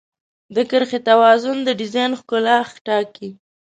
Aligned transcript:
د 0.55 0.57
کرښې 0.69 0.99
توازن 1.07 1.57
د 1.63 1.69
ډیزاین 1.79 2.11
ښکلا 2.19 2.57
ټاکي. 2.85 3.29